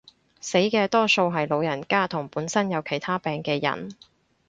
[0.39, 3.95] 死嘅多數係老人家同本身有其他病嘅人